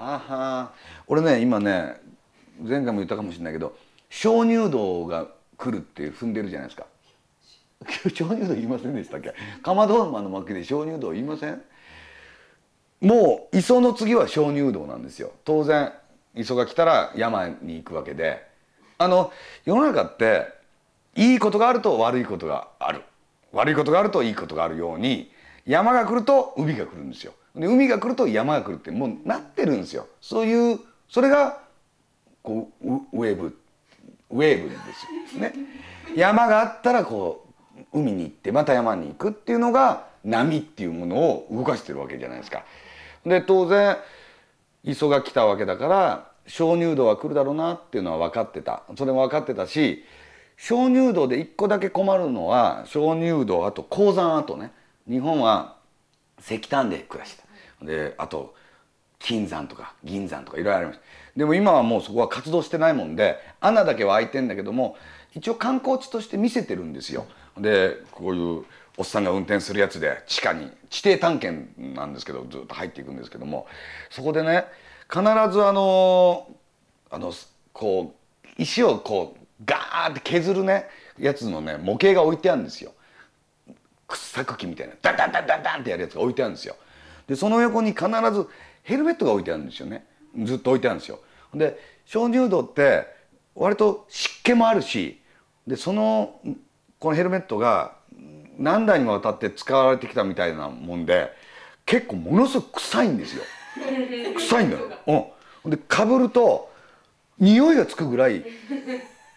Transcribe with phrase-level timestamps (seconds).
[0.00, 0.72] はは。
[1.06, 2.00] 俺ね今ね
[2.62, 3.76] 前回も言ったかもしれないけど
[4.08, 5.26] 鍾乳洞が
[5.56, 6.86] 来るって踏んでるじゃないですか。
[8.10, 9.34] 鍾乳洞言いませんでしたっけ？
[9.62, 11.62] かまど馬の巻で鍾乳洞言いません？
[13.00, 15.32] もう磯の次は鍾乳洞なんですよ。
[15.44, 15.92] 当然
[16.34, 18.48] 磯が来たら山に行くわけで。
[18.98, 19.32] あの
[19.64, 20.46] 世の中って
[21.16, 23.02] いいことがあると悪いことがある。
[23.52, 25.32] 悪いことがあるといいことがあるように
[25.66, 27.32] 山が来ると海が来るんですよ。
[27.54, 30.06] で海が来ると山が来るってもうなってるんですよ。
[30.20, 31.58] そういうそれが
[32.42, 33.58] こうウェーブ
[34.30, 34.76] ウェーブで
[35.28, 35.40] すよ。
[35.40, 35.52] ね。
[36.16, 37.46] 山があったらこ
[37.92, 42.64] う海に行ってまた山に行くっていうのが波っていうものを動かしてるわけじゃないですか。
[43.26, 43.96] で当然
[44.84, 48.82] 磯が来たわけだから鍾乳洞は来るだろうなっていうのは分かってた。
[48.96, 50.04] それも分かってたし
[50.56, 54.72] 鍾乳洞で一個だけ困るのは鍾乳洞あと鉱山跡ね。
[55.08, 55.79] 日本は
[56.40, 57.44] 石炭で暮らした。
[57.84, 58.54] であと
[59.18, 61.04] 金山とか銀山とかいろいろありました。
[61.36, 64.96] でも今はもうそこは活動してないもんで穴だけは開いてんだけども
[65.34, 67.26] 一応観光地として見せてるんですよ。
[67.58, 68.64] でこういう
[68.96, 73.66] おっさんが運転するやつで地下に地底探検なんですけどずっと入っていくんですけども
[74.10, 74.64] そこでね
[75.08, 76.48] 必ずあの
[77.10, 77.32] あの
[77.72, 80.86] こう石をこうガーって削るね
[81.18, 82.92] やつのね模型が置いてあるんですよ。
[84.10, 86.76] 掘削機みたいなダンダンダンダンダンってやるやつが置いてあるんですよ。
[87.26, 88.48] でその横に必ず
[88.82, 90.04] ヘルメットが置いてあるんですよね。
[90.44, 91.20] ずっと置いてあるんですよ。
[91.54, 93.06] で鍾乳洞って
[93.54, 95.20] 割と湿気もあるし
[95.66, 96.40] でその
[96.98, 97.92] このヘルメットが
[98.58, 101.30] 何代にもわたって使われてきたみたいなもんで
[101.86, 103.42] 結構ものすごく臭いんですよ。
[104.36, 104.88] 臭いんだよ、
[105.64, 106.70] うん、でかぶると
[107.38, 108.44] 匂いがつくぐらい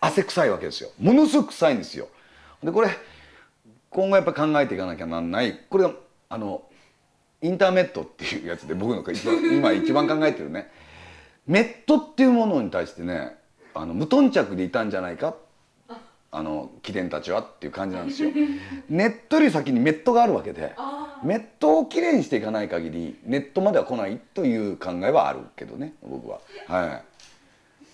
[0.00, 0.90] 汗臭いわけですよ。
[0.98, 2.08] ものすごく臭いんですよ。
[2.62, 2.88] でこれ
[3.90, 5.58] 今後やっぱ考えていかなきゃなんない。
[5.68, 5.92] これが
[6.28, 6.62] あの
[7.42, 10.70] インターメットっていうやつで僕の一番 今一番考えてるね。
[11.46, 13.36] メットっていうものに対してね
[13.74, 15.34] あの無頓着でいたんじゃないか。
[16.32, 18.30] あの貴殿たちはっていう感じなんですよ。
[18.88, 20.76] ネットより先にメットがあるわけで
[21.24, 26.38] メットをきれいにしていかない限りネットまでは来ないという考えはあるけどね僕は。
[26.68, 27.02] は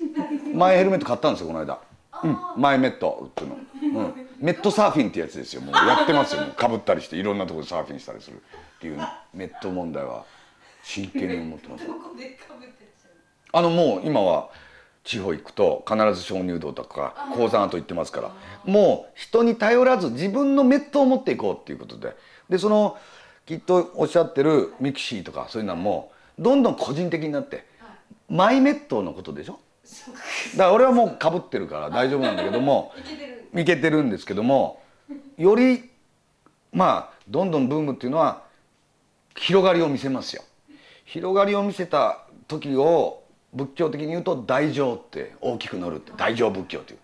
[0.00, 1.78] い、 マイヘルメット買ったんですよこの間。
[2.24, 5.62] うん、マイメットっていうの、うん、メットサーフィンってやつですよ。
[5.62, 6.42] もうやってますよ。
[6.54, 8.98] かぶったりしていろんなところでサーフィンしたりするっていう
[9.32, 10.24] メット問題は
[10.82, 11.84] 真剣に思ってます。
[13.52, 14.50] あのもう今は
[15.02, 18.30] 地方行くと必ず鍾乳洞とか鉱山跡行ってますから。
[18.66, 22.14] もう人に頼らず自分のメットを持っていこうっていうことで。
[22.50, 22.98] でその
[23.46, 27.66] きっとおっしゃってるミクシーとかそういうのはもうどんどん個人的になって
[28.28, 29.58] マイメットのことでしょ？
[30.56, 32.92] だから俺はもうかぶってるから大丈夫なんだけども
[33.56, 34.82] いけてるんですけども
[35.36, 35.90] より
[36.72, 38.42] まあどんどんブームっていうのは
[39.36, 40.42] 広がりを見せますよ。
[41.04, 43.22] 広がりを見せた時を
[43.52, 46.98] 仏教的に言うと大乗って大きく乗るって大乗仏教っていう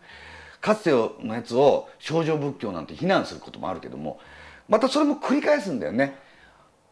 [0.60, 4.19] かつてのやつを少女仏教なんて非難することもあるけども
[4.69, 6.16] またそれも繰り返すんだよね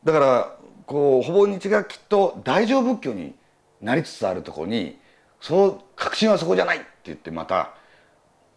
[0.05, 3.35] だからこうほぼ日がきっと大乗仏教に
[3.81, 4.99] なりつつあるところに
[5.41, 7.75] そう確信はそこじゃないって言ってまた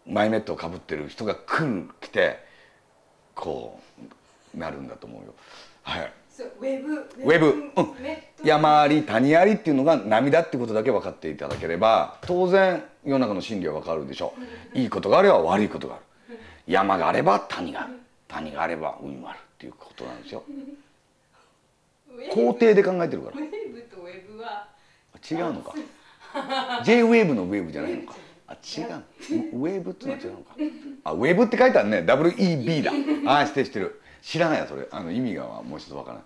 [0.06, 2.44] マイメットをかぶってる人が来る来て
[3.34, 3.80] こ
[4.54, 5.34] うなるんだと思うよ。
[5.82, 6.12] はい。
[6.60, 6.94] ウェブ。
[6.94, 7.94] ウェブ、うん、
[8.44, 14.34] 山あり谷ありっていうのが波だってことだけ分かっていただければ当然世の中の真理は分かるでしょ
[14.74, 14.78] う。
[14.78, 16.38] いいことがあれば悪いことがある。
[16.66, 17.94] 山があれば谷がある。
[18.28, 20.42] 谷があれば海もあるっていうことなんですよ。
[22.34, 23.36] 肯定で考えてるから。
[23.36, 24.68] ウェブとウェブは。
[25.30, 25.74] 違うのか。
[26.84, 28.14] J ウェーブのウェーブじゃないのか
[28.52, 28.86] あ違う。
[29.56, 30.54] ウェーブってのは違うのか。
[31.04, 31.98] あウェーブって書いてあるね。
[32.06, 32.92] WEB だ。
[33.40, 34.86] あしてしてる知らないやそれ。
[34.90, 36.22] あの意味がもう一つわからな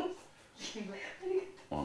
[0.00, 0.02] い、
[1.70, 1.78] うん、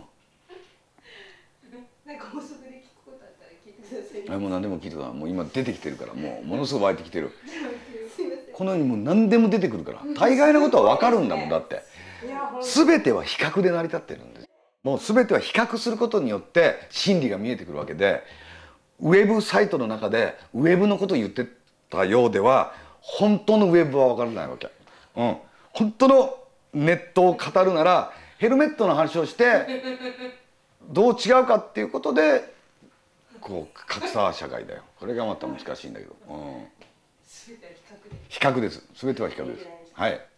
[2.06, 4.40] なんか補足で聞くことあったら聞いてください。
[4.40, 6.13] もう何でも聞いてくださいもう今出てきてるから。
[6.13, 7.31] もうものすごい湧いてきてる。
[8.53, 10.02] このようにもう何でも出てくるから。
[10.16, 11.81] 大概のことは分かるんだもんだって。
[12.62, 14.47] 全ては比較で成り立ってるんです。
[14.84, 18.22] もう全ては比較することによって真理が見えてくるわけで
[19.03, 21.46] ウェブサイトの中でウェブのことを言って
[21.90, 24.72] たようでは本当のウェブは分からないわけ。
[25.17, 25.38] うん、
[25.73, 26.38] 本当の
[26.73, 29.84] ネットを語るならヘルメットの話をして
[30.90, 32.53] どう違うかっていうことで
[33.41, 34.84] こう格差社会だよ。
[34.97, 36.67] これがまた難しいんだけど、うん、
[38.29, 38.70] 比較で。
[38.70, 38.82] す。
[38.96, 39.67] 全ては比較です。
[39.94, 40.33] はい